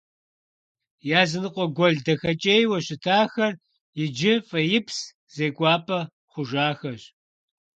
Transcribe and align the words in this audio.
Языныкъуэ 1.21 1.65
гуэл 1.75 1.95
дахэкӀейуэ 2.05 2.77
щытахэр 2.85 3.53
иджы 4.03 4.33
фӀеипс 4.47 4.97
зекӀуапӀэ 5.35 5.99
хъужахэщ. 6.31 7.01